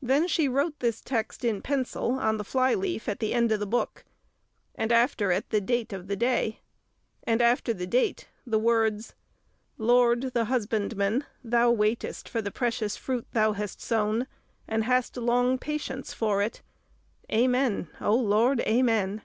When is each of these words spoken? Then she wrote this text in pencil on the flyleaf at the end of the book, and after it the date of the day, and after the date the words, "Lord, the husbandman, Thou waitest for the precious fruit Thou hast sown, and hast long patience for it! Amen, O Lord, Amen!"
Then 0.00 0.26
she 0.28 0.48
wrote 0.48 0.80
this 0.80 1.02
text 1.02 1.44
in 1.44 1.60
pencil 1.60 2.12
on 2.12 2.38
the 2.38 2.42
flyleaf 2.42 3.06
at 3.06 3.18
the 3.20 3.34
end 3.34 3.52
of 3.52 3.60
the 3.60 3.66
book, 3.66 4.02
and 4.74 4.90
after 4.90 5.30
it 5.30 5.50
the 5.50 5.60
date 5.60 5.92
of 5.92 6.06
the 6.06 6.16
day, 6.16 6.60
and 7.24 7.42
after 7.42 7.74
the 7.74 7.86
date 7.86 8.28
the 8.46 8.58
words, 8.58 9.14
"Lord, 9.76 10.32
the 10.32 10.46
husbandman, 10.46 11.26
Thou 11.44 11.70
waitest 11.70 12.30
for 12.30 12.40
the 12.40 12.50
precious 12.50 12.96
fruit 12.96 13.26
Thou 13.34 13.52
hast 13.52 13.82
sown, 13.82 14.26
and 14.66 14.84
hast 14.84 15.18
long 15.18 15.58
patience 15.58 16.14
for 16.14 16.40
it! 16.40 16.62
Amen, 17.30 17.88
O 18.00 18.14
Lord, 18.16 18.60
Amen!" 18.60 19.20